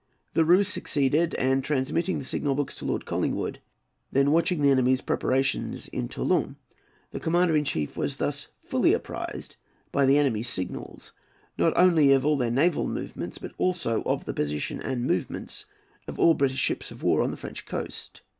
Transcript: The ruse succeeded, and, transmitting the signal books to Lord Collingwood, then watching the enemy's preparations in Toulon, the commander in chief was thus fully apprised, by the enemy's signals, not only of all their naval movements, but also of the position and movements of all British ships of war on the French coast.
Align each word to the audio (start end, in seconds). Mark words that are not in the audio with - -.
The 0.33 0.43
ruse 0.45 0.67
succeeded, 0.67 1.35
and, 1.35 1.63
transmitting 1.63 2.17
the 2.17 2.25
signal 2.25 2.55
books 2.55 2.75
to 2.77 2.85
Lord 2.85 3.05
Collingwood, 3.05 3.61
then 4.11 4.31
watching 4.31 4.63
the 4.63 4.71
enemy's 4.71 4.99
preparations 4.99 5.87
in 5.89 6.07
Toulon, 6.07 6.55
the 7.11 7.19
commander 7.19 7.55
in 7.55 7.65
chief 7.65 7.95
was 7.95 8.17
thus 8.17 8.47
fully 8.63 8.93
apprised, 8.93 9.57
by 9.91 10.07
the 10.07 10.17
enemy's 10.17 10.49
signals, 10.49 11.11
not 11.55 11.71
only 11.75 12.13
of 12.13 12.25
all 12.25 12.35
their 12.35 12.49
naval 12.49 12.87
movements, 12.87 13.37
but 13.37 13.51
also 13.59 14.01
of 14.07 14.25
the 14.25 14.33
position 14.33 14.81
and 14.81 15.05
movements 15.05 15.65
of 16.07 16.17
all 16.17 16.33
British 16.33 16.57
ships 16.57 16.89
of 16.89 17.03
war 17.03 17.21
on 17.21 17.29
the 17.29 17.37
French 17.37 17.67
coast. 17.67 18.21